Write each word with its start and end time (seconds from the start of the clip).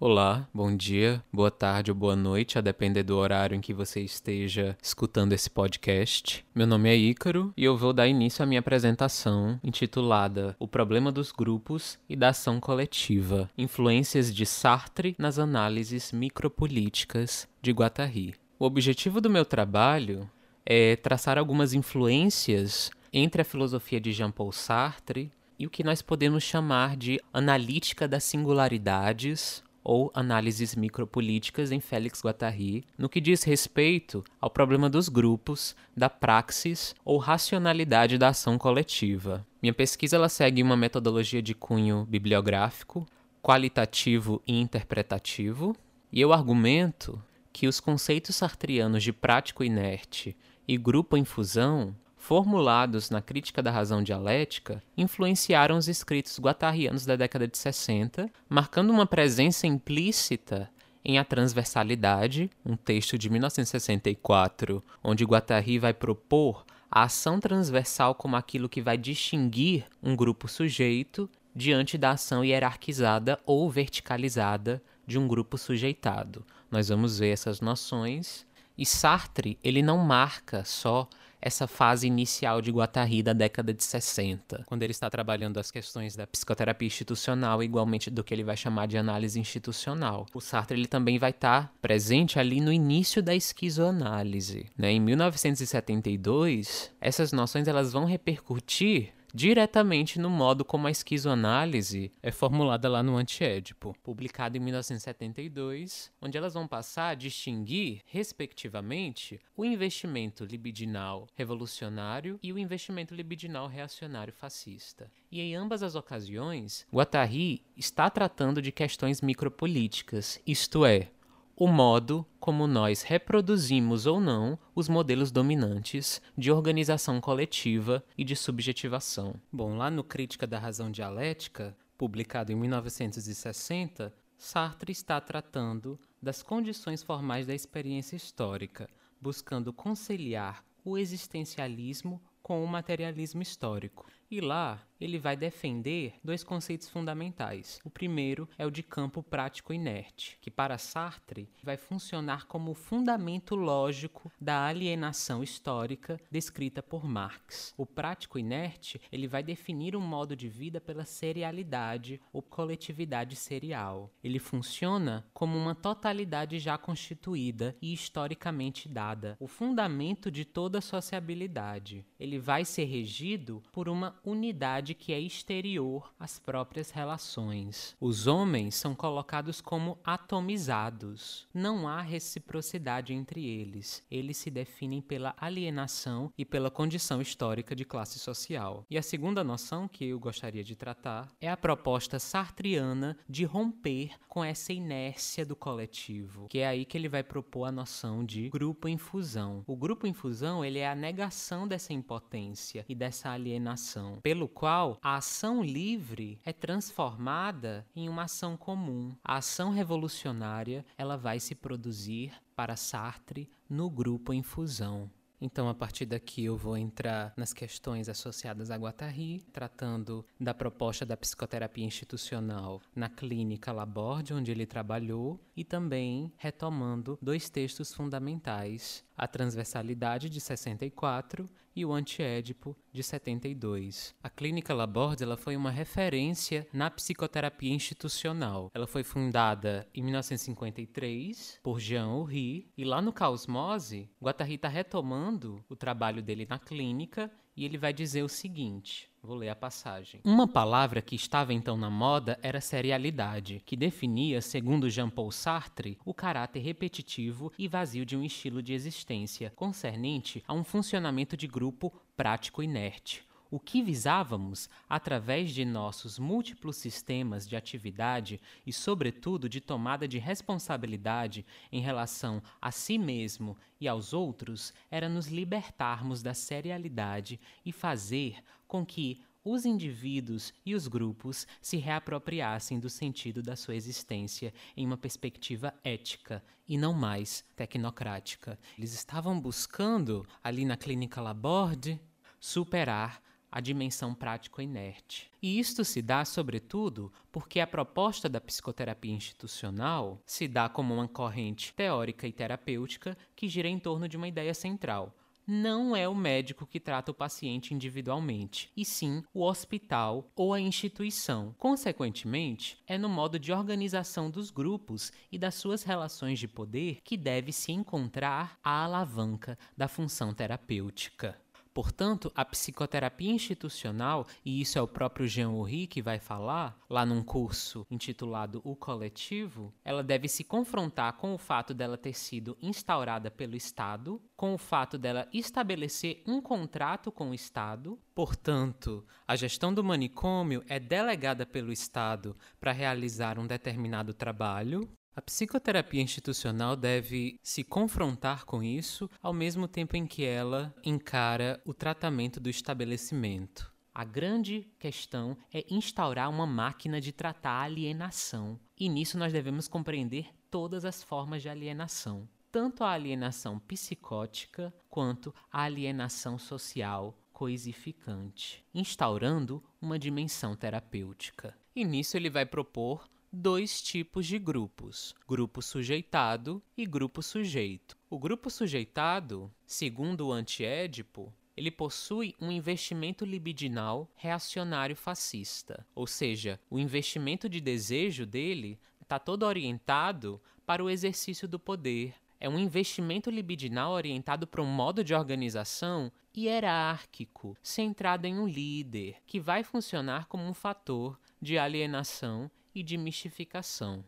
Olá, 0.00 0.48
bom 0.52 0.76
dia, 0.76 1.22
boa 1.32 1.52
tarde 1.52 1.92
ou 1.92 1.96
boa 1.96 2.16
noite, 2.16 2.58
a 2.58 2.60
depender 2.60 3.04
do 3.04 3.16
horário 3.16 3.54
em 3.54 3.60
que 3.60 3.72
você 3.72 4.00
esteja 4.00 4.76
escutando 4.82 5.32
esse 5.32 5.48
podcast. 5.48 6.44
Meu 6.52 6.66
nome 6.66 6.88
é 6.88 6.96
Ícaro 6.96 7.54
e 7.56 7.64
eu 7.64 7.76
vou 7.76 7.92
dar 7.92 8.08
início 8.08 8.42
à 8.42 8.46
minha 8.46 8.58
apresentação 8.58 9.58
intitulada 9.62 10.56
O 10.58 10.66
Problema 10.66 11.12
dos 11.12 11.30
Grupos 11.30 11.96
e 12.08 12.16
da 12.16 12.30
Ação 12.30 12.58
Coletiva: 12.58 13.48
Influências 13.56 14.34
de 14.34 14.44
Sartre 14.44 15.14
nas 15.16 15.38
Análises 15.38 16.10
Micropolíticas 16.10 17.48
de 17.62 17.70
Guattari. 17.70 18.34
O 18.58 18.64
objetivo 18.64 19.20
do 19.20 19.30
meu 19.30 19.44
trabalho 19.44 20.28
é 20.66 20.96
traçar 20.96 21.38
algumas 21.38 21.72
influências 21.72 22.90
entre 23.12 23.42
a 23.42 23.44
filosofia 23.44 24.00
de 24.00 24.10
Jean-Paul 24.10 24.50
Sartre 24.50 25.30
e 25.56 25.68
o 25.68 25.70
que 25.70 25.84
nós 25.84 26.02
podemos 26.02 26.42
chamar 26.42 26.96
de 26.96 27.20
analítica 27.32 28.08
das 28.08 28.24
singularidades 28.24 29.62
ou 29.84 30.10
análises 30.14 30.74
micropolíticas 30.74 31.70
em 31.70 31.78
Félix 31.78 32.22
Guattari, 32.24 32.84
no 32.96 33.08
que 33.08 33.20
diz 33.20 33.44
respeito 33.44 34.24
ao 34.40 34.48
problema 34.48 34.88
dos 34.88 35.10
grupos, 35.10 35.76
da 35.94 36.08
praxis 36.08 36.94
ou 37.04 37.18
racionalidade 37.18 38.16
da 38.16 38.28
ação 38.28 38.56
coletiva. 38.56 39.46
Minha 39.60 39.74
pesquisa 39.74 40.16
ela 40.16 40.30
segue 40.30 40.62
uma 40.62 40.76
metodologia 40.76 41.42
de 41.42 41.54
cunho 41.54 42.06
bibliográfico, 42.08 43.06
qualitativo 43.42 44.42
e 44.46 44.58
interpretativo, 44.58 45.76
e 46.10 46.20
eu 46.20 46.32
argumento 46.32 47.22
que 47.52 47.68
os 47.68 47.78
conceitos 47.78 48.34
sartrianos 48.36 49.02
de 49.02 49.12
prático 49.12 49.62
inerte 49.62 50.34
e 50.66 50.78
grupo 50.78 51.16
em 51.16 51.24
fusão 51.24 51.94
formulados 52.24 53.10
na 53.10 53.20
crítica 53.20 53.62
da 53.62 53.70
razão 53.70 54.02
dialética, 54.02 54.82
influenciaram 54.96 55.76
os 55.76 55.88
escritos 55.88 56.38
guattarianos 56.40 57.04
da 57.04 57.16
década 57.16 57.46
de 57.46 57.58
60, 57.58 58.30
marcando 58.48 58.88
uma 58.88 59.04
presença 59.04 59.66
implícita 59.66 60.70
em 61.04 61.18
A 61.18 61.24
Transversalidade, 61.24 62.50
um 62.64 62.76
texto 62.76 63.18
de 63.18 63.28
1964, 63.28 64.82
onde 65.02 65.22
Guattari 65.22 65.78
vai 65.78 65.92
propor 65.92 66.64
a 66.90 67.02
ação 67.02 67.38
transversal 67.38 68.14
como 68.14 68.36
aquilo 68.36 68.70
que 68.70 68.80
vai 68.80 68.96
distinguir 68.96 69.84
um 70.02 70.16
grupo 70.16 70.48
sujeito 70.48 71.28
diante 71.54 71.98
da 71.98 72.12
ação 72.12 72.42
hierarquizada 72.42 73.38
ou 73.44 73.70
verticalizada 73.70 74.82
de 75.06 75.18
um 75.18 75.28
grupo 75.28 75.58
sujeitado. 75.58 76.42
Nós 76.70 76.88
vamos 76.88 77.18
ver 77.18 77.32
essas 77.34 77.60
noções 77.60 78.46
e 78.78 78.86
Sartre, 78.86 79.58
ele 79.62 79.82
não 79.82 79.98
marca 79.98 80.64
só 80.64 81.06
essa 81.44 81.66
fase 81.66 82.06
inicial 82.06 82.62
de 82.62 82.70
Guattari 82.70 83.22
da 83.22 83.34
década 83.34 83.74
de 83.74 83.84
60, 83.84 84.64
quando 84.64 84.82
ele 84.82 84.92
está 84.92 85.10
trabalhando 85.10 85.60
as 85.60 85.70
questões 85.70 86.16
da 86.16 86.26
psicoterapia 86.26 86.86
institucional, 86.86 87.62
igualmente 87.62 88.08
do 88.08 88.24
que 88.24 88.32
ele 88.32 88.42
vai 88.42 88.56
chamar 88.56 88.86
de 88.86 88.96
análise 88.96 89.38
institucional. 89.38 90.24
O 90.32 90.40
Sartre 90.40 90.78
ele 90.78 90.86
também 90.86 91.18
vai 91.18 91.32
estar 91.32 91.70
presente 91.82 92.38
ali 92.38 92.62
no 92.62 92.72
início 92.72 93.22
da 93.22 93.34
esquizoanálise. 93.34 94.70
Né? 94.78 94.92
Em 94.92 95.00
1972, 95.00 96.90
essas 96.98 97.30
noções 97.30 97.68
elas 97.68 97.92
vão 97.92 98.06
repercutir 98.06 99.12
diretamente 99.34 100.20
no 100.20 100.30
modo 100.30 100.64
como 100.64 100.86
a 100.86 100.90
esquizoanálise 100.92 102.12
é 102.22 102.30
formulada 102.30 102.88
lá 102.88 103.02
no 103.02 103.16
Antiédipo, 103.16 103.96
publicado 104.00 104.56
em 104.56 104.60
1972, 104.60 106.12
onde 106.22 106.38
elas 106.38 106.54
vão 106.54 106.68
passar 106.68 107.08
a 107.08 107.14
distinguir, 107.14 108.00
respectivamente, 108.06 109.40
o 109.56 109.64
investimento 109.64 110.44
libidinal 110.44 111.26
revolucionário 111.34 112.38
e 112.40 112.52
o 112.52 112.58
investimento 112.58 113.12
libidinal 113.12 113.66
reacionário 113.66 114.32
fascista. 114.32 115.10
E 115.32 115.40
em 115.40 115.56
ambas 115.56 115.82
as 115.82 115.96
ocasiões, 115.96 116.86
Guattari 116.92 117.64
está 117.76 118.08
tratando 118.08 118.62
de 118.62 118.70
questões 118.70 119.20
micropolíticas, 119.20 120.40
isto 120.46 120.86
é, 120.86 121.10
o 121.56 121.68
modo 121.68 122.26
como 122.40 122.66
nós 122.66 123.02
reproduzimos 123.02 124.06
ou 124.06 124.20
não 124.20 124.58
os 124.74 124.88
modelos 124.88 125.30
dominantes 125.30 126.20
de 126.36 126.50
organização 126.50 127.20
coletiva 127.20 128.04
e 128.18 128.24
de 128.24 128.34
subjetivação. 128.34 129.34
Bom, 129.52 129.76
lá 129.76 129.90
no 129.90 130.02
Crítica 130.02 130.46
da 130.46 130.58
Razão 130.58 130.90
Dialética, 130.90 131.76
publicado 131.96 132.50
em 132.50 132.56
1960, 132.56 134.12
Sartre 134.36 134.92
está 134.92 135.20
tratando 135.20 135.98
das 136.20 136.42
condições 136.42 137.02
formais 137.02 137.46
da 137.46 137.54
experiência 137.54 138.16
histórica, 138.16 138.88
buscando 139.20 139.72
conciliar 139.72 140.64
o 140.84 140.98
existencialismo 140.98 142.20
com 142.42 142.62
o 142.62 142.68
materialismo 142.68 143.40
histórico. 143.40 144.06
E 144.34 144.40
lá 144.40 144.82
ele 145.04 145.18
vai 145.18 145.36
defender 145.36 146.14
dois 146.24 146.42
conceitos 146.42 146.88
fundamentais. 146.88 147.80
O 147.84 147.90
primeiro 147.90 148.48
é 148.56 148.64
o 148.66 148.70
de 148.70 148.82
campo 148.82 149.22
prático 149.22 149.72
inerte, 149.72 150.38
que 150.40 150.50
para 150.50 150.78
Sartre 150.78 151.48
vai 151.62 151.76
funcionar 151.76 152.46
como 152.46 152.70
o 152.70 152.74
fundamento 152.74 153.54
lógico 153.54 154.32
da 154.40 154.66
alienação 154.66 155.42
histórica 155.42 156.18
descrita 156.30 156.82
por 156.82 157.04
Marx. 157.04 157.74
O 157.76 157.84
prático 157.84 158.38
inerte, 158.38 159.00
ele 159.12 159.26
vai 159.28 159.42
definir 159.42 159.94
um 159.94 160.00
modo 160.00 160.34
de 160.34 160.48
vida 160.48 160.80
pela 160.80 161.04
serialidade 161.04 162.20
ou 162.32 162.40
coletividade 162.40 163.36
serial. 163.36 164.10
Ele 164.22 164.38
funciona 164.38 165.26
como 165.34 165.58
uma 165.58 165.74
totalidade 165.74 166.58
já 166.58 166.78
constituída 166.78 167.76
e 167.82 167.92
historicamente 167.92 168.88
dada, 168.88 169.36
o 169.38 169.46
fundamento 169.46 170.30
de 170.30 170.44
toda 170.44 170.80
sociabilidade. 170.80 172.06
Ele 172.18 172.38
vai 172.38 172.64
ser 172.64 172.84
regido 172.84 173.62
por 173.72 173.88
uma 173.88 174.18
unidade 174.24 174.94
que 174.94 175.12
é 175.12 175.20
exterior 175.20 176.12
às 176.18 176.38
próprias 176.38 176.90
relações. 176.90 177.96
Os 178.00 178.26
homens 178.26 178.74
são 178.74 178.94
colocados 178.94 179.60
como 179.60 179.98
atomizados. 180.04 181.46
Não 181.52 181.88
há 181.88 182.00
reciprocidade 182.00 183.12
entre 183.12 183.44
eles. 183.46 184.02
Eles 184.10 184.36
se 184.36 184.50
definem 184.50 185.00
pela 185.00 185.34
alienação 185.36 186.32
e 186.36 186.44
pela 186.44 186.70
condição 186.70 187.20
histórica 187.20 187.74
de 187.74 187.84
classe 187.84 188.18
social. 188.18 188.84
E 188.90 188.98
a 188.98 189.02
segunda 189.02 189.44
noção 189.44 189.88
que 189.88 190.06
eu 190.06 190.18
gostaria 190.18 190.64
de 190.64 190.74
tratar 190.74 191.30
é 191.40 191.48
a 191.48 191.56
proposta 191.56 192.18
sartriana 192.18 193.16
de 193.28 193.44
romper 193.44 194.12
com 194.28 194.44
essa 194.44 194.72
inércia 194.72 195.46
do 195.46 195.54
coletivo, 195.54 196.48
que 196.48 196.58
é 196.58 196.66
aí 196.66 196.84
que 196.84 196.98
ele 196.98 197.08
vai 197.08 197.22
propor 197.22 197.66
a 197.66 197.72
noção 197.72 198.24
de 198.24 198.48
grupo 198.48 198.88
em 198.88 198.98
fusão. 198.98 199.62
O 199.66 199.76
grupo 199.76 200.06
em 200.06 200.12
fusão, 200.12 200.64
ele 200.64 200.78
é 200.78 200.88
a 200.88 200.94
negação 200.94 201.68
dessa 201.68 201.92
impotência 201.92 202.84
e 202.88 202.94
dessa 202.94 203.30
alienação, 203.30 204.03
pelo 204.22 204.48
qual 204.48 204.98
a 205.02 205.16
ação 205.16 205.62
livre 205.62 206.40
é 206.44 206.52
transformada 206.52 207.86
em 207.94 208.08
uma 208.08 208.24
ação 208.24 208.56
comum. 208.56 209.14
A 209.24 209.36
ação 209.36 209.70
revolucionária, 209.70 210.84
ela 210.96 211.16
vai 211.16 211.40
se 211.40 211.54
produzir 211.54 212.32
para 212.54 212.76
Sartre 212.76 213.48
no 213.68 213.90
grupo 213.90 214.32
em 214.32 214.42
fusão. 214.42 215.10
Então, 215.40 215.68
a 215.68 215.74
partir 215.74 216.06
daqui, 216.06 216.44
eu 216.44 216.56
vou 216.56 216.74
entrar 216.74 217.34
nas 217.36 217.52
questões 217.52 218.08
associadas 218.08 218.70
a 218.70 218.76
Guattari, 218.76 219.42
tratando 219.52 220.24
da 220.40 220.54
proposta 220.54 221.04
da 221.04 221.18
psicoterapia 221.18 221.84
institucional 221.84 222.80
na 222.96 223.10
clínica 223.10 223.70
Laborde, 223.70 224.32
onde 224.32 224.50
ele 224.50 224.64
trabalhou, 224.64 225.38
e 225.54 225.62
também 225.62 226.32
retomando 226.38 227.18
dois 227.20 227.50
textos 227.50 227.92
fundamentais: 227.92 229.04
A 229.16 229.26
Transversalidade, 229.26 230.28
de 230.28 230.40
64, 230.40 231.48
e 231.76 231.84
o 231.84 231.92
Antiédipo, 231.92 232.76
de 232.92 233.02
72. 233.02 234.14
A 234.22 234.30
Clínica 234.30 234.72
Laborde 234.72 235.24
ela 235.24 235.36
foi 235.36 235.56
uma 235.56 235.70
referência 235.70 236.66
na 236.72 236.90
psicoterapia 236.90 237.72
institucional. 237.72 238.70
Ela 238.72 238.86
foi 238.86 239.02
fundada 239.02 239.88
em 239.92 240.02
1953 240.02 241.58
por 241.62 241.80
Jean 241.80 242.08
Horry, 242.08 242.70
e 242.76 242.84
lá 242.84 243.02
no 243.02 243.12
Caosmose, 243.12 244.08
Guattari 244.22 244.54
está 244.54 244.68
retomando 244.68 245.64
o 245.68 245.74
trabalho 245.74 246.22
dele 246.22 246.46
na 246.48 246.58
clínica 246.58 247.30
e 247.56 247.64
ele 247.64 247.78
vai 247.78 247.92
dizer 247.92 248.22
o 248.22 248.28
seguinte: 248.28 249.08
vou 249.22 249.36
ler 249.36 249.48
a 249.48 249.56
passagem. 249.56 250.20
Uma 250.24 250.46
palavra 250.46 251.00
que 251.00 251.14
estava 251.14 251.52
então 251.52 251.76
na 251.76 251.90
moda 251.90 252.38
era 252.42 252.60
serialidade, 252.60 253.62
que 253.64 253.76
definia, 253.76 254.40
segundo 254.40 254.90
Jean-Paul 254.90 255.30
Sartre, 255.30 255.98
o 256.04 256.12
caráter 256.12 256.60
repetitivo 256.60 257.52
e 257.58 257.68
vazio 257.68 258.04
de 258.04 258.16
um 258.16 258.24
estilo 258.24 258.62
de 258.62 258.72
existência, 258.72 259.52
concernente 259.54 260.42
a 260.46 260.54
um 260.54 260.64
funcionamento 260.64 261.36
de 261.36 261.46
grupo 261.46 261.92
prático 262.16 262.62
inerte 262.62 263.24
o 263.54 263.60
que 263.60 263.80
visávamos 263.80 264.68
através 264.88 265.52
de 265.52 265.64
nossos 265.64 266.18
múltiplos 266.18 266.74
sistemas 266.74 267.46
de 267.46 267.54
atividade 267.54 268.40
e, 268.66 268.72
sobretudo, 268.72 269.48
de 269.48 269.60
tomada 269.60 270.08
de 270.08 270.18
responsabilidade 270.18 271.46
em 271.70 271.80
relação 271.80 272.42
a 272.60 272.72
si 272.72 272.98
mesmo 272.98 273.56
e 273.80 273.86
aos 273.86 274.12
outros, 274.12 274.74
era 274.90 275.08
nos 275.08 275.28
libertarmos 275.28 276.20
da 276.20 276.34
serialidade 276.34 277.38
e 277.64 277.70
fazer 277.70 278.42
com 278.66 278.84
que 278.84 279.22
os 279.44 279.64
indivíduos 279.64 280.52
e 280.66 280.74
os 280.74 280.88
grupos 280.88 281.46
se 281.62 281.76
reapropriassem 281.76 282.80
do 282.80 282.90
sentido 282.90 283.40
da 283.40 283.54
sua 283.54 283.76
existência 283.76 284.52
em 284.76 284.84
uma 284.84 284.96
perspectiva 284.96 285.72
ética 285.84 286.42
e 286.66 286.76
não 286.76 286.92
mais 286.92 287.44
tecnocrática. 287.54 288.58
Eles 288.76 288.94
estavam 288.94 289.40
buscando, 289.40 290.26
ali 290.42 290.64
na 290.64 290.76
clínica 290.76 291.20
Laborde, 291.20 292.00
superar 292.40 293.22
a 293.54 293.60
dimensão 293.60 294.12
prático-inerte. 294.12 295.30
E 295.40 295.60
isto 295.60 295.84
se 295.84 296.02
dá, 296.02 296.24
sobretudo, 296.24 297.12
porque 297.30 297.60
a 297.60 297.66
proposta 297.68 298.28
da 298.28 298.40
psicoterapia 298.40 299.14
institucional 299.14 300.20
se 300.26 300.48
dá 300.48 300.68
como 300.68 300.92
uma 300.92 301.06
corrente 301.06 301.72
teórica 301.72 302.26
e 302.26 302.32
terapêutica 302.32 303.16
que 303.36 303.46
gira 303.46 303.68
em 303.68 303.78
torno 303.78 304.08
de 304.08 304.16
uma 304.16 304.26
ideia 304.26 304.52
central, 304.52 305.14
não 305.46 305.94
é 305.94 306.08
o 306.08 306.14
médico 306.14 306.66
que 306.66 306.80
trata 306.80 307.10
o 307.10 307.14
paciente 307.14 307.74
individualmente, 307.74 308.72
e 308.76 308.84
sim 308.84 309.22
o 309.32 309.42
hospital 309.42 310.30
ou 310.34 310.54
a 310.54 310.60
instituição. 310.60 311.54
Consequentemente, 311.58 312.82
é 312.86 312.96
no 312.96 313.08
modo 313.08 313.38
de 313.38 313.52
organização 313.52 314.30
dos 314.30 314.50
grupos 314.50 315.12
e 315.30 315.38
das 315.38 315.54
suas 315.54 315.82
relações 315.82 316.38
de 316.38 316.48
poder 316.48 317.00
que 317.04 317.16
deve 317.16 317.52
se 317.52 317.72
encontrar 317.72 318.58
a 318.64 318.84
alavanca 318.84 319.58
da 319.76 319.86
função 319.86 320.32
terapêutica. 320.32 321.38
Portanto, 321.74 322.30
a 322.36 322.44
psicoterapia 322.44 323.32
institucional, 323.32 324.28
e 324.44 324.60
isso 324.60 324.78
é 324.78 324.82
o 324.82 324.86
próprio 324.86 325.26
Jean 325.26 325.50
Horry 325.50 325.88
que 325.88 326.00
vai 326.00 326.20
falar, 326.20 326.78
lá 326.88 327.04
num 327.04 327.22
curso 327.24 327.84
intitulado 327.90 328.62
O 328.64 328.76
Coletivo, 328.76 329.74
ela 329.84 330.04
deve 330.04 330.28
se 330.28 330.44
confrontar 330.44 331.14
com 331.14 331.34
o 331.34 331.38
fato 331.38 331.74
dela 331.74 331.98
ter 331.98 332.14
sido 332.14 332.56
instaurada 332.62 333.28
pelo 333.28 333.56
Estado, 333.56 334.22
com 334.36 334.54
o 334.54 334.58
fato 334.58 334.96
dela 334.96 335.28
estabelecer 335.32 336.22
um 336.24 336.40
contrato 336.40 337.10
com 337.10 337.30
o 337.30 337.34
Estado. 337.34 337.98
Portanto, 338.14 339.04
a 339.26 339.34
gestão 339.34 339.74
do 339.74 339.82
manicômio 339.82 340.62
é 340.68 340.78
delegada 340.78 341.44
pelo 341.44 341.72
Estado 341.72 342.36
para 342.60 342.70
realizar 342.70 343.36
um 343.36 343.46
determinado 343.48 344.14
trabalho, 344.14 344.88
a 345.16 345.22
psicoterapia 345.22 346.02
institucional 346.02 346.74
deve 346.74 347.38
se 347.42 347.62
confrontar 347.62 348.44
com 348.44 348.62
isso 348.62 349.08
ao 349.22 349.32
mesmo 349.32 349.68
tempo 349.68 349.96
em 349.96 350.06
que 350.06 350.24
ela 350.24 350.74
encara 350.84 351.60
o 351.64 351.72
tratamento 351.72 352.40
do 352.40 352.50
estabelecimento. 352.50 353.72
A 353.94 354.04
grande 354.04 354.66
questão 354.76 355.36
é 355.52 355.64
instaurar 355.70 356.28
uma 356.28 356.46
máquina 356.46 357.00
de 357.00 357.12
tratar 357.12 357.52
a 357.52 357.62
alienação, 357.62 358.58
e 358.76 358.88
nisso 358.88 359.16
nós 359.16 359.32
devemos 359.32 359.68
compreender 359.68 360.30
todas 360.50 360.84
as 360.84 361.00
formas 361.00 361.42
de 361.42 361.48
alienação, 361.48 362.28
tanto 362.50 362.82
a 362.82 362.90
alienação 362.90 363.60
psicótica 363.60 364.74
quanto 364.90 365.32
a 365.50 365.62
alienação 365.62 366.38
social 366.38 367.16
coisificante, 367.32 368.64
instaurando 368.74 369.62
uma 369.80 369.98
dimensão 369.98 370.56
terapêutica. 370.56 371.56
E 371.74 371.84
nisso 371.84 372.16
ele 372.16 372.30
vai 372.30 372.46
propor 372.46 373.08
dois 373.34 373.82
tipos 373.82 374.26
de 374.26 374.38
grupos: 374.38 375.14
grupo 375.28 375.60
sujeitado 375.60 376.62
e 376.76 376.86
grupo 376.86 377.20
sujeito. 377.20 377.96
O 378.08 378.18
grupo 378.18 378.48
sujeitado, 378.48 379.52
segundo 379.66 380.28
o 380.28 380.32
antiédipo, 380.32 381.32
ele 381.56 381.70
possui 381.70 382.34
um 382.40 382.50
investimento 382.50 383.24
libidinal 383.24 384.10
reacionário 384.14 384.96
fascista, 384.96 385.86
ou 385.94 386.06
seja, 386.06 386.60
o 386.70 386.78
investimento 386.78 387.48
de 387.48 387.60
desejo 387.60 388.24
dele 388.24 388.78
está 389.00 389.18
todo 389.18 389.44
orientado 389.44 390.40
para 390.64 390.82
o 390.82 390.88
exercício 390.88 391.46
do 391.46 391.58
poder. 391.58 392.14
É 392.40 392.48
um 392.48 392.58
investimento 392.58 393.30
libidinal 393.30 393.92
orientado 393.92 394.46
para 394.46 394.62
um 394.62 394.66
modo 394.66 395.02
de 395.02 395.14
organização 395.14 396.10
hierárquico, 396.36 397.56
centrado 397.62 398.26
em 398.26 398.38
um 398.38 398.46
líder, 398.46 399.16
que 399.26 399.38
vai 399.40 399.62
funcionar 399.62 400.26
como 400.26 400.44
um 400.44 400.54
fator 400.54 401.18
de 401.40 401.56
alienação 401.56 402.50
e 402.74 402.82
de 402.82 402.96
mistificação. 402.96 404.04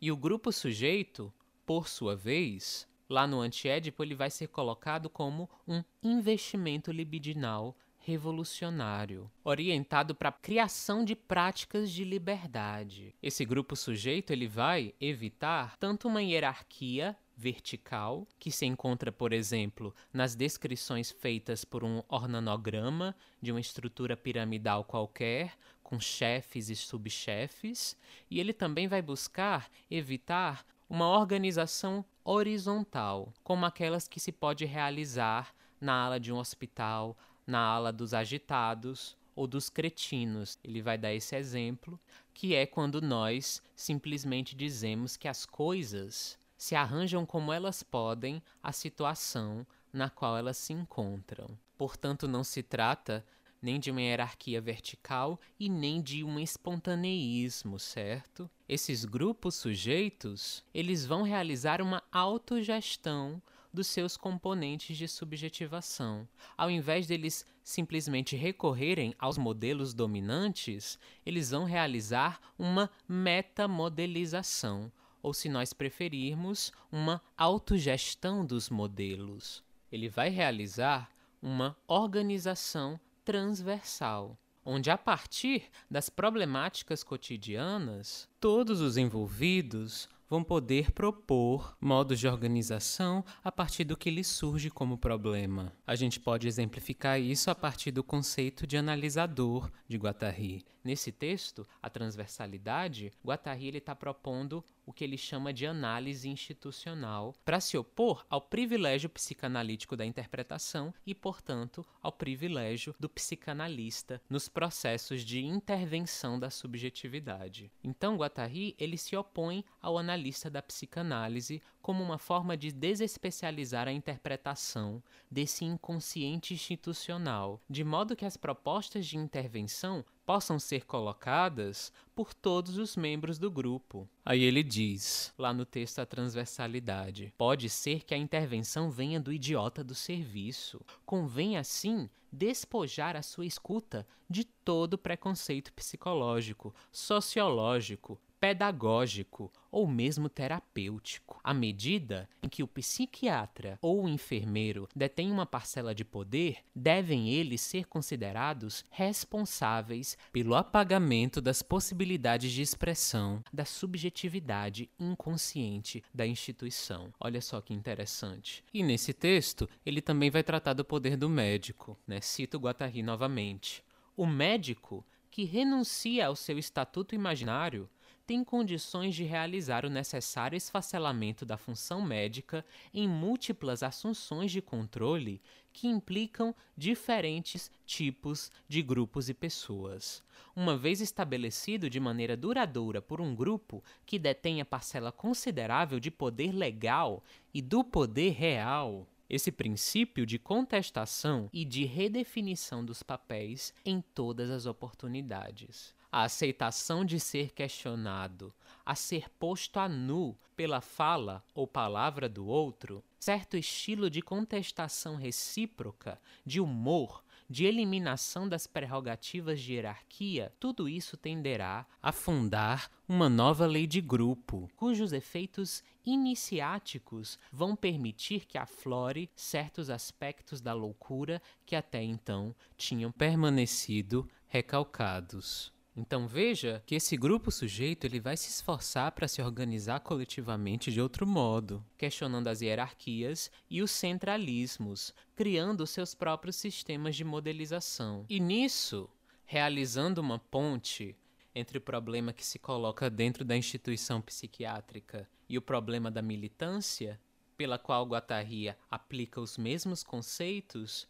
E 0.00 0.10
o 0.10 0.16
grupo 0.16 0.52
sujeito, 0.52 1.32
por 1.64 1.88
sua 1.88 2.16
vez, 2.16 2.88
lá 3.08 3.26
no 3.26 3.40
antiédipo, 3.40 4.02
ele 4.02 4.14
vai 4.14 4.30
ser 4.30 4.48
colocado 4.48 5.08
como 5.08 5.48
um 5.66 5.82
investimento 6.02 6.90
libidinal 6.90 7.76
revolucionário, 7.98 9.30
orientado 9.44 10.14
para 10.14 10.30
a 10.30 10.32
criação 10.32 11.04
de 11.04 11.14
práticas 11.14 11.90
de 11.90 12.04
liberdade. 12.04 13.14
Esse 13.22 13.44
grupo 13.44 13.76
sujeito 13.76 14.32
ele 14.32 14.46
vai 14.46 14.94
evitar 14.98 15.76
tanto 15.76 16.08
uma 16.08 16.22
hierarquia 16.22 17.14
vertical, 17.36 18.26
que 18.38 18.50
se 18.50 18.66
encontra, 18.66 19.12
por 19.12 19.32
exemplo, 19.32 19.94
nas 20.12 20.34
descrições 20.34 21.10
feitas 21.10 21.64
por 21.64 21.84
um 21.84 22.02
organograma 22.08 23.14
de 23.40 23.52
uma 23.52 23.60
estrutura 23.60 24.16
piramidal 24.16 24.84
qualquer, 24.84 25.56
com 25.88 25.98
chefes 25.98 26.68
e 26.68 26.76
subchefes, 26.76 27.96
e 28.30 28.38
ele 28.38 28.52
também 28.52 28.86
vai 28.86 29.00
buscar 29.00 29.70
evitar 29.90 30.62
uma 30.86 31.08
organização 31.08 32.04
horizontal, 32.22 33.32
como 33.42 33.64
aquelas 33.64 34.06
que 34.06 34.20
se 34.20 34.30
pode 34.30 34.66
realizar 34.66 35.54
na 35.80 35.94
ala 35.94 36.20
de 36.20 36.30
um 36.30 36.36
hospital, 36.36 37.16
na 37.46 37.60
ala 37.60 37.90
dos 37.90 38.12
agitados 38.12 39.16
ou 39.34 39.46
dos 39.46 39.70
cretinos. 39.70 40.58
Ele 40.62 40.82
vai 40.82 40.98
dar 40.98 41.14
esse 41.14 41.34
exemplo, 41.34 41.98
que 42.34 42.54
é 42.54 42.66
quando 42.66 43.00
nós 43.00 43.62
simplesmente 43.74 44.54
dizemos 44.54 45.16
que 45.16 45.26
as 45.26 45.46
coisas 45.46 46.38
se 46.58 46.74
arranjam 46.74 47.24
como 47.24 47.50
elas 47.50 47.82
podem 47.82 48.42
a 48.62 48.72
situação 48.72 49.66
na 49.90 50.10
qual 50.10 50.36
elas 50.36 50.58
se 50.58 50.74
encontram. 50.74 51.48
Portanto, 51.78 52.28
não 52.28 52.44
se 52.44 52.62
trata 52.62 53.24
nem 53.60 53.80
de 53.80 53.90
uma 53.90 54.00
hierarquia 54.00 54.60
vertical 54.60 55.40
e 55.58 55.68
nem 55.68 56.00
de 56.00 56.22
um 56.22 56.38
espontaneísmo, 56.38 57.78
certo? 57.78 58.50
Esses 58.68 59.04
grupos 59.04 59.56
sujeitos, 59.56 60.64
eles 60.72 61.04
vão 61.04 61.22
realizar 61.22 61.80
uma 61.82 62.02
autogestão 62.12 63.42
dos 63.72 63.86
seus 63.86 64.16
componentes 64.16 64.96
de 64.96 65.06
subjetivação. 65.06 66.26
Ao 66.56 66.70
invés 66.70 67.06
deles 67.06 67.44
simplesmente 67.62 68.34
recorrerem 68.34 69.14
aos 69.18 69.36
modelos 69.36 69.92
dominantes, 69.92 70.98
eles 71.24 71.50
vão 71.50 71.64
realizar 71.64 72.40
uma 72.58 72.90
metamodelização, 73.08 74.90
ou 75.22 75.34
se 75.34 75.48
nós 75.48 75.72
preferirmos, 75.72 76.72
uma 76.90 77.22
autogestão 77.36 78.44
dos 78.44 78.70
modelos. 78.70 79.62
Ele 79.92 80.08
vai 80.08 80.28
realizar 80.30 81.10
uma 81.40 81.76
organização 81.86 82.98
transversal, 83.28 84.38
onde 84.64 84.90
a 84.90 84.96
partir 84.96 85.64
das 85.90 86.08
problemáticas 86.08 87.04
cotidianas, 87.04 88.26
todos 88.40 88.80
os 88.80 88.96
envolvidos 88.96 90.08
vão 90.30 90.42
poder 90.42 90.92
propor 90.92 91.76
modos 91.78 92.18
de 92.18 92.26
organização 92.26 93.22
a 93.44 93.52
partir 93.52 93.84
do 93.84 93.98
que 93.98 94.10
lhes 94.10 94.28
surge 94.28 94.70
como 94.70 94.96
problema. 94.96 95.74
A 95.86 95.94
gente 95.94 96.18
pode 96.18 96.48
exemplificar 96.48 97.20
isso 97.20 97.50
a 97.50 97.54
partir 97.54 97.90
do 97.90 98.02
conceito 98.02 98.66
de 98.66 98.78
analisador 98.78 99.70
de 99.86 99.98
Guattari. 99.98 100.64
Nesse 100.82 101.12
texto, 101.12 101.66
a 101.82 101.90
transversalidade, 101.90 103.12
Guattari 103.22 103.76
está 103.76 103.94
propondo 103.94 104.64
o 104.88 104.92
que 104.92 105.04
ele 105.04 105.18
chama 105.18 105.52
de 105.52 105.66
análise 105.66 106.30
institucional, 106.30 107.34
para 107.44 107.60
se 107.60 107.76
opor 107.76 108.24
ao 108.30 108.40
privilégio 108.40 109.10
psicanalítico 109.10 109.94
da 109.94 110.06
interpretação 110.06 110.94
e, 111.06 111.14
portanto, 111.14 111.84
ao 112.00 112.10
privilégio 112.10 112.94
do 112.98 113.06
psicanalista 113.06 114.18
nos 114.30 114.48
processos 114.48 115.26
de 115.26 115.44
intervenção 115.44 116.38
da 116.38 116.48
subjetividade. 116.48 117.70
Então, 117.84 118.16
Guattari 118.16 118.74
ele 118.78 118.96
se 118.96 119.14
opõe 119.14 119.62
ao 119.78 119.98
analista 119.98 120.48
da 120.48 120.62
psicanálise 120.62 121.60
como 121.82 122.02
uma 122.02 122.18
forma 122.18 122.56
de 122.56 122.72
desespecializar 122.72 123.88
a 123.88 123.92
interpretação 123.92 125.02
desse 125.30 125.66
inconsciente 125.66 126.54
institucional, 126.54 127.60
de 127.68 127.84
modo 127.84 128.16
que 128.16 128.24
as 128.24 128.38
propostas 128.38 129.06
de 129.06 129.18
intervenção 129.18 130.02
possam 130.28 130.58
ser 130.58 130.84
colocadas 130.84 131.90
por 132.14 132.34
todos 132.34 132.76
os 132.76 132.96
membros 132.96 133.38
do 133.38 133.50
grupo. 133.50 134.06
Aí 134.22 134.42
ele 134.42 134.62
diz, 134.62 135.32
lá 135.38 135.54
no 135.54 135.64
texto 135.64 136.00
A 136.00 136.04
Transversalidade: 136.04 137.32
pode 137.38 137.70
ser 137.70 138.04
que 138.04 138.12
a 138.12 138.18
intervenção 138.18 138.90
venha 138.90 139.18
do 139.18 139.32
idiota 139.32 139.82
do 139.82 139.94
serviço. 139.94 140.84
Convém, 141.06 141.56
assim, 141.56 142.10
despojar 142.30 143.16
a 143.16 143.22
sua 143.22 143.46
escuta 143.46 144.06
de 144.28 144.44
todo 144.44 144.98
preconceito 144.98 145.72
psicológico, 145.72 146.74
sociológico, 146.92 148.20
pedagógico 148.40 149.52
ou 149.70 149.86
mesmo 149.86 150.28
terapêutico. 150.28 151.40
À 151.42 151.52
medida 151.52 152.28
em 152.42 152.48
que 152.48 152.62
o 152.62 152.68
psiquiatra 152.68 153.78
ou 153.82 154.04
o 154.04 154.08
enfermeiro 154.08 154.88
detém 154.94 155.30
uma 155.30 155.46
parcela 155.46 155.94
de 155.94 156.04
poder, 156.04 156.58
devem 156.74 157.30
eles 157.30 157.60
ser 157.60 157.86
considerados 157.86 158.84
responsáveis 158.90 160.16
pelo 160.32 160.54
apagamento 160.54 161.40
das 161.40 161.62
possibilidades 161.62 162.52
de 162.52 162.62
expressão 162.62 163.42
da 163.52 163.64
subjetividade 163.64 164.88
inconsciente 164.98 166.02
da 166.14 166.26
instituição. 166.26 167.12
Olha 167.20 167.40
só 167.40 167.60
que 167.60 167.74
interessante. 167.74 168.64
E 168.72 168.82
nesse 168.82 169.12
texto, 169.12 169.68
ele 169.84 170.00
também 170.00 170.30
vai 170.30 170.42
tratar 170.42 170.72
do 170.72 170.84
poder 170.84 171.16
do 171.16 171.28
médico, 171.28 171.98
né? 172.06 172.20
Cito 172.20 172.58
Guattari 172.58 173.02
novamente. 173.02 173.84
O 174.16 174.26
médico 174.26 175.04
que 175.30 175.44
renuncia 175.44 176.26
ao 176.26 176.34
seu 176.34 176.58
estatuto 176.58 177.14
imaginário 177.14 177.88
tem 178.28 178.44
condições 178.44 179.14
de 179.14 179.24
realizar 179.24 179.86
o 179.86 179.88
necessário 179.88 180.54
esfacelamento 180.54 181.46
da 181.46 181.56
função 181.56 182.02
médica 182.02 182.62
em 182.92 183.08
múltiplas 183.08 183.82
assunções 183.82 184.52
de 184.52 184.60
controle 184.60 185.40
que 185.72 185.88
implicam 185.88 186.54
diferentes 186.76 187.70
tipos 187.86 188.52
de 188.68 188.82
grupos 188.82 189.30
e 189.30 189.34
pessoas. 189.34 190.22
Uma 190.54 190.76
vez 190.76 191.00
estabelecido 191.00 191.88
de 191.88 191.98
maneira 191.98 192.36
duradoura 192.36 193.00
por 193.00 193.18
um 193.18 193.34
grupo 193.34 193.82
que 194.04 194.18
detenha 194.18 194.62
parcela 194.62 195.10
considerável 195.10 195.98
de 195.98 196.10
poder 196.10 196.52
legal 196.52 197.24
e 197.54 197.62
do 197.62 197.82
poder 197.82 198.34
real, 198.34 199.06
esse 199.30 199.50
princípio 199.50 200.26
de 200.26 200.38
contestação 200.38 201.48
e 201.50 201.64
de 201.64 201.86
redefinição 201.86 202.84
dos 202.84 203.02
papéis 203.02 203.72
em 203.86 204.02
todas 204.02 204.50
as 204.50 204.66
oportunidades 204.66 205.96
a 206.10 206.22
aceitação 206.22 207.04
de 207.04 207.20
ser 207.20 207.52
questionado, 207.52 208.52
a 208.84 208.94
ser 208.94 209.28
posto 209.30 209.78
a 209.78 209.88
nu 209.88 210.36
pela 210.56 210.80
fala 210.80 211.44
ou 211.54 211.66
palavra 211.66 212.28
do 212.28 212.46
outro, 212.46 213.04
certo 213.18 213.56
estilo 213.56 214.08
de 214.08 214.22
contestação 214.22 215.16
recíproca, 215.16 216.20
de 216.44 216.60
humor, 216.60 217.22
de 217.48 217.64
eliminação 217.64 218.48
das 218.48 218.66
prerrogativas 218.66 219.60
de 219.60 219.74
hierarquia, 219.74 220.52
tudo 220.60 220.88
isso 220.88 221.16
tenderá 221.16 221.86
a 222.02 222.12
fundar 222.12 222.90
uma 223.08 223.28
nova 223.28 223.66
lei 223.66 223.86
de 223.86 224.00
grupo, 224.00 224.70
cujos 224.76 225.12
efeitos 225.12 225.82
iniciáticos 226.04 227.38
vão 227.50 227.74
permitir 227.74 228.44
que 228.46 228.58
aflore 228.58 229.30
certos 229.34 229.88
aspectos 229.88 230.60
da 230.60 230.74
loucura 230.74 231.40
que 231.64 231.74
até 231.74 232.02
então 232.02 232.54
tinham 232.76 233.10
permanecido 233.10 234.28
recalcados. 234.46 235.72
Então 235.98 236.28
veja 236.28 236.80
que 236.86 236.94
esse 236.94 237.16
grupo 237.16 237.50
sujeito 237.50 238.04
ele 238.04 238.20
vai 238.20 238.36
se 238.36 238.48
esforçar 238.48 239.10
para 239.10 239.26
se 239.26 239.42
organizar 239.42 239.98
coletivamente 239.98 240.92
de 240.92 241.00
outro 241.00 241.26
modo, 241.26 241.84
questionando 241.96 242.46
as 242.46 242.60
hierarquias 242.60 243.50
e 243.68 243.82
os 243.82 243.90
centralismos, 243.90 245.12
criando 245.34 245.84
seus 245.88 246.14
próprios 246.14 246.54
sistemas 246.54 247.16
de 247.16 247.24
modelização. 247.24 248.24
E 248.28 248.38
nisso, 248.38 249.10
realizando 249.44 250.20
uma 250.20 250.38
ponte 250.38 251.16
entre 251.52 251.78
o 251.78 251.80
problema 251.80 252.32
que 252.32 252.46
se 252.46 252.60
coloca 252.60 253.10
dentro 253.10 253.44
da 253.44 253.56
instituição 253.56 254.20
psiquiátrica 254.20 255.28
e 255.48 255.58
o 255.58 255.62
problema 255.62 256.12
da 256.12 256.22
militância, 256.22 257.20
pela 257.56 257.76
qual 257.76 258.06
Guattari 258.06 258.72
aplica 258.88 259.40
os 259.40 259.58
mesmos 259.58 260.04
conceitos, 260.04 261.08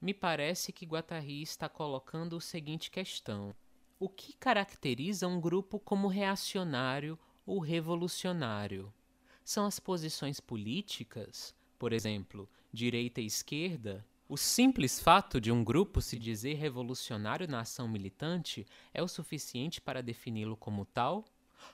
me 0.00 0.12
parece 0.12 0.72
que 0.72 0.84
Guattari 0.84 1.40
está 1.40 1.68
colocando 1.68 2.36
o 2.36 2.40
seguinte 2.40 2.90
questão: 2.90 3.54
o 3.98 4.08
que 4.08 4.32
caracteriza 4.34 5.28
um 5.28 5.40
grupo 5.40 5.78
como 5.78 6.08
reacionário 6.08 7.18
ou 7.46 7.58
revolucionário? 7.58 8.92
São 9.44 9.66
as 9.66 9.78
posições 9.78 10.40
políticas, 10.40 11.54
por 11.78 11.92
exemplo, 11.92 12.48
direita 12.72 13.20
e 13.20 13.26
esquerda? 13.26 14.04
O 14.28 14.36
simples 14.36 14.98
fato 14.98 15.40
de 15.40 15.52
um 15.52 15.62
grupo 15.62 16.00
se 16.00 16.18
dizer 16.18 16.54
revolucionário 16.54 17.46
na 17.46 17.60
ação 17.60 17.86
militante 17.86 18.66
é 18.92 19.02
o 19.02 19.08
suficiente 19.08 19.80
para 19.80 20.02
defini-lo 20.02 20.56
como 20.56 20.84
tal? 20.86 21.24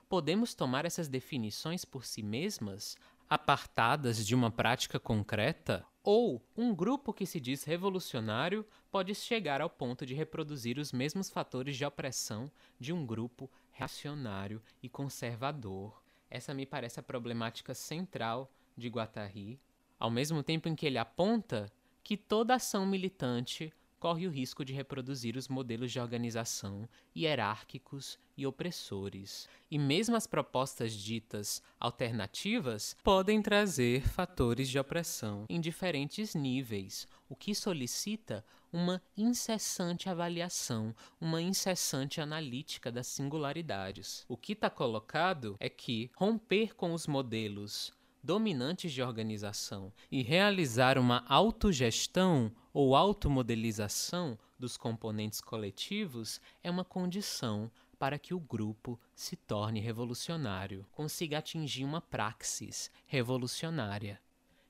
Podemos 0.09 0.55
tomar 0.55 0.85
essas 0.85 1.09
definições 1.09 1.85
por 1.85 2.05
si 2.05 2.23
mesmas, 2.23 2.97
apartadas 3.31 4.27
de 4.27 4.35
uma 4.35 4.51
prática 4.51 4.99
concreta? 4.99 5.87
Ou 6.03 6.45
um 6.57 6.75
grupo 6.75 7.13
que 7.13 7.25
se 7.25 7.39
diz 7.39 7.63
revolucionário 7.63 8.67
pode 8.91 9.15
chegar 9.15 9.61
ao 9.61 9.71
ponto 9.71 10.05
de 10.05 10.15
reproduzir 10.15 10.79
os 10.79 10.91
mesmos 10.91 11.31
fatores 11.31 11.77
de 11.77 11.85
opressão 11.85 12.51
de 12.81 12.93
um 12.93 13.07
grupo 13.07 13.49
reacionário 13.71 14.61
e 14.83 14.89
conservador. 14.89 16.03
Essa 16.29 16.53
me 16.53 16.67
parece 16.67 16.99
a 16.99 17.05
problemática 17.05 17.73
central 17.73 18.51
de 18.77 18.89
Guattari, 18.89 19.61
ao 19.97 20.11
mesmo 20.11 20.43
tempo 20.43 20.69
em 20.69 20.75
que 20.75 20.87
ele 20.87 20.99
aponta 20.99 21.71
que 22.03 22.17
toda 22.17 22.57
ação 22.57 22.85
militante 22.85 23.73
corre 24.01 24.27
o 24.27 24.31
risco 24.31 24.65
de 24.65 24.73
reproduzir 24.73 25.37
os 25.37 25.47
modelos 25.47 25.93
de 25.93 26.01
organização 26.01 26.89
hierárquicos 27.15 28.19
e 28.37 28.47
opressores. 28.47 29.47
E 29.71 29.79
mesmo 29.79 30.17
as 30.17 30.27
propostas 30.27 30.95
ditas 30.95 31.63
alternativas 31.79 32.97
podem 33.05 33.43
trazer 33.43 34.09
fatores 34.09 34.69
de 34.71 34.79
opressão 34.79 35.45
em 35.49 35.61
diferentes 35.61 36.35
níveis, 36.35 37.07
o 37.29 37.37
que 37.37 37.55
solicita 37.55 38.43
uma 38.73 39.03
incessante 39.17 40.09
avaliação, 40.09 40.95
uma 41.21 41.43
incessante 41.43 42.21
analítica 42.21 42.91
das 42.91 43.07
singularidades. 43.07 44.25
O 44.29 44.37
que 44.37 44.53
está 44.53 44.71
colocado 44.71 45.57
é 45.61 45.69
que 45.69 46.11
romper 46.17 46.75
com 46.75 46.95
os 46.95 47.07
modelos 47.07 47.93
dominantes 48.23 48.93
de 48.93 49.03
organização 49.03 49.93
e 50.11 50.23
realizar 50.23 50.99
uma 50.99 51.25
autogestão 51.29 52.53
ou 52.73 52.95
automodelização 52.95 54.39
dos 54.59 54.77
componentes 54.77 55.41
coletivos 55.41 56.41
é 56.63 56.71
uma 56.71 56.85
condição 56.85 57.71
para 57.99 58.19
que 58.19 58.33
o 58.33 58.41
grupo 58.41 58.99
se 59.15 59.37
torne 59.37 59.81
revolucionário, 59.81 60.87
consiga 60.91 61.39
atingir 61.39 61.85
uma 61.85 62.01
praxis 62.01 62.91
revolucionária. 63.07 64.21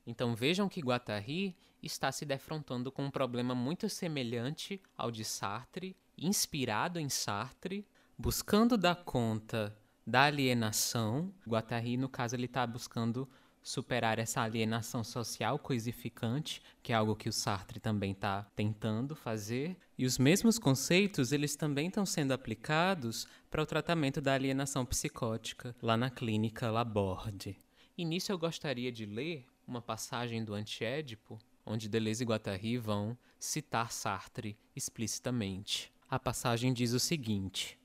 Então 0.05 0.35
vejam 0.35 0.67
que 0.67 0.81
Guattari 0.81 1.55
está 1.81 2.11
se 2.11 2.25
defrontando 2.25 2.91
com 2.91 3.05
um 3.05 3.11
problema 3.11 3.55
muito 3.55 3.87
semelhante 3.89 4.81
ao 4.97 5.11
de 5.11 5.23
Sartre, 5.23 5.95
inspirado 6.17 6.99
em 6.99 7.09
Sartre, 7.09 7.87
buscando 8.17 8.77
dar 8.77 8.95
conta 9.03 9.77
da 10.05 10.23
alienação. 10.23 11.33
Guattari, 11.47 11.97
no 11.97 12.09
caso, 12.09 12.35
ele 12.35 12.45
está 12.45 12.65
buscando 12.67 13.29
superar 13.61 14.19
essa 14.19 14.41
alienação 14.41 15.03
social 15.03 15.59
coisificante, 15.59 16.61
que 16.81 16.91
é 16.91 16.95
algo 16.95 17.15
que 17.15 17.29
o 17.29 17.33
Sartre 17.33 17.79
também 17.79 18.11
está 18.11 18.43
tentando 18.55 19.15
fazer. 19.15 19.77
E 19.97 20.05
os 20.05 20.17
mesmos 20.17 20.57
conceitos, 20.57 21.31
eles 21.31 21.55
também 21.55 21.87
estão 21.87 22.05
sendo 22.05 22.31
aplicados 22.31 23.27
para 23.49 23.61
o 23.61 23.65
tratamento 23.65 24.19
da 24.19 24.33
alienação 24.33 24.85
psicótica, 24.85 25.75
lá 25.81 25.95
na 25.95 26.09
clínica 26.09 26.71
Laborde. 26.71 27.57
E 27.97 28.05
nisso 28.05 28.31
eu 28.31 28.37
gostaria 28.37 28.91
de 28.91 29.05
ler 29.05 29.45
uma 29.67 29.81
passagem 29.81 30.43
do 30.43 30.53
Antiédipo, 30.53 31.37
onde 31.65 31.87
Deleuze 31.87 32.23
e 32.23 32.27
Guattari 32.27 32.77
vão 32.77 33.17
citar 33.39 33.91
Sartre 33.91 34.57
explicitamente. 34.75 35.91
A 36.09 36.19
passagem 36.19 36.73
diz 36.73 36.93
o 36.93 36.99
seguinte: 36.99 37.79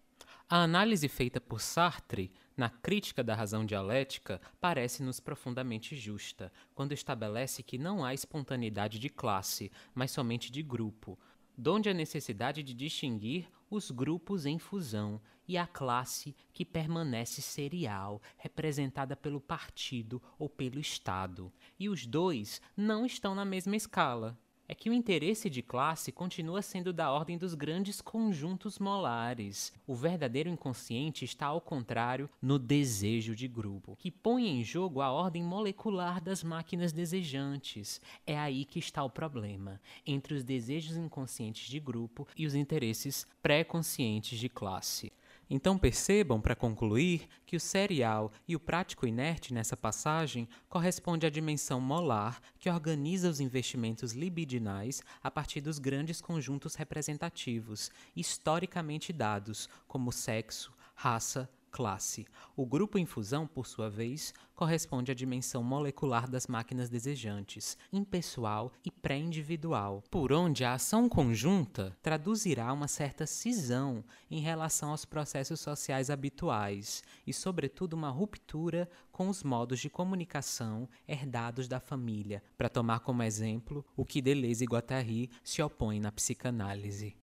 A 0.48 0.62
análise 0.62 1.08
feita 1.08 1.40
por 1.40 1.60
Sartre 1.60 2.30
na 2.56 2.70
crítica 2.70 3.24
da 3.24 3.34
razão 3.34 3.66
dialética, 3.66 4.40
parece-nos 4.60 5.18
profundamente 5.18 5.96
justa, 5.96 6.52
quando 6.72 6.92
estabelece 6.92 7.64
que 7.64 7.76
não 7.76 8.04
há 8.04 8.14
espontaneidade 8.14 9.00
de 9.00 9.08
classe, 9.08 9.72
mas 9.92 10.12
somente 10.12 10.52
de 10.52 10.62
grupo, 10.62 11.18
donde 11.58 11.88
a 11.88 11.94
necessidade 11.94 12.62
de 12.62 12.74
distinguir 12.74 13.50
os 13.68 13.90
grupos 13.90 14.46
em 14.46 14.56
fusão 14.56 15.20
e 15.48 15.58
a 15.58 15.66
classe 15.66 16.32
que 16.52 16.64
permanece 16.64 17.42
serial, 17.42 18.22
representada 18.36 19.16
pelo 19.16 19.40
partido 19.40 20.22
ou 20.38 20.48
pelo 20.48 20.78
Estado. 20.78 21.52
E 21.76 21.88
os 21.88 22.06
dois 22.06 22.62
não 22.76 23.04
estão 23.04 23.34
na 23.34 23.44
mesma 23.44 23.74
escala 23.74 24.38
é 24.68 24.74
que 24.74 24.90
o 24.90 24.92
interesse 24.92 25.48
de 25.48 25.62
classe 25.62 26.10
continua 26.10 26.62
sendo 26.62 26.92
da 26.92 27.10
ordem 27.10 27.38
dos 27.38 27.54
grandes 27.54 28.00
conjuntos 28.00 28.78
molares. 28.78 29.72
O 29.86 29.94
verdadeiro 29.94 30.48
inconsciente 30.48 31.24
está 31.24 31.46
ao 31.46 31.60
contrário 31.60 32.28
no 32.40 32.58
desejo 32.58 33.34
de 33.34 33.46
grupo, 33.46 33.96
que 33.96 34.10
põe 34.10 34.48
em 34.48 34.64
jogo 34.64 35.00
a 35.00 35.10
ordem 35.10 35.42
molecular 35.42 36.20
das 36.20 36.42
máquinas 36.42 36.92
desejantes. 36.92 38.00
É 38.26 38.38
aí 38.38 38.64
que 38.64 38.78
está 38.78 39.04
o 39.04 39.10
problema, 39.10 39.80
entre 40.06 40.34
os 40.34 40.42
desejos 40.42 40.96
inconscientes 40.96 41.68
de 41.68 41.80
grupo 41.80 42.26
e 42.36 42.46
os 42.46 42.54
interesses 42.54 43.26
pré-conscientes 43.42 44.38
de 44.38 44.48
classe. 44.48 45.12
Então 45.48 45.78
percebam, 45.78 46.40
para 46.40 46.56
concluir, 46.56 47.28
que 47.44 47.56
o 47.56 47.60
serial 47.60 48.32
e 48.48 48.56
o 48.56 48.60
prático 48.60 49.06
inerte 49.06 49.54
nessa 49.54 49.76
passagem 49.76 50.48
corresponde 50.68 51.24
à 51.24 51.30
dimensão 51.30 51.80
molar 51.80 52.40
que 52.58 52.68
organiza 52.68 53.30
os 53.30 53.38
investimentos 53.38 54.12
libidinais 54.12 55.02
a 55.22 55.30
partir 55.30 55.60
dos 55.60 55.78
grandes 55.78 56.20
conjuntos 56.20 56.74
representativos, 56.74 57.90
historicamente 58.14 59.12
dados, 59.12 59.68
como 59.86 60.10
sexo, 60.10 60.72
raça, 60.94 61.48
classe. 61.76 62.26
O 62.56 62.64
grupo 62.64 62.98
infusão, 62.98 63.46
por 63.46 63.66
sua 63.66 63.90
vez, 63.90 64.32
corresponde 64.54 65.12
à 65.12 65.14
dimensão 65.14 65.62
molecular 65.62 66.26
das 66.26 66.46
máquinas 66.46 66.88
desejantes, 66.88 67.76
impessoal 67.92 68.72
e 68.82 68.90
pré-individual, 68.90 70.02
por 70.10 70.32
onde 70.32 70.64
a 70.64 70.72
ação 70.72 71.06
conjunta 71.06 71.94
traduzirá 72.00 72.72
uma 72.72 72.88
certa 72.88 73.26
cisão 73.26 74.02
em 74.30 74.40
relação 74.40 74.88
aos 74.88 75.04
processos 75.04 75.60
sociais 75.60 76.08
habituais 76.08 77.04
e, 77.26 77.32
sobretudo, 77.34 77.92
uma 77.92 78.08
ruptura 78.08 78.88
com 79.12 79.28
os 79.28 79.42
modos 79.42 79.78
de 79.78 79.90
comunicação 79.90 80.88
herdados 81.06 81.68
da 81.68 81.78
família, 81.78 82.42
para 82.56 82.70
tomar 82.70 83.00
como 83.00 83.22
exemplo 83.22 83.84
o 83.94 84.02
que 84.02 84.22
Deleuze 84.22 84.64
e 84.64 84.66
Guattari 84.66 85.30
se 85.44 85.60
opõem 85.60 86.00
na 86.00 86.10
psicanálise. 86.10 87.14